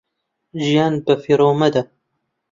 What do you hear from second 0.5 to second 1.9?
ژیانت بە فیڕۆ مەدە